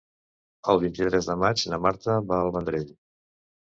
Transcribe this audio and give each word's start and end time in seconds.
El 0.73 0.81
vint-i-tres 0.85 1.31
de 1.33 1.37
maig 1.43 1.69
na 1.77 1.81
Marta 1.87 2.19
va 2.35 2.43
al 2.43 2.55
Vendrell. 2.61 2.95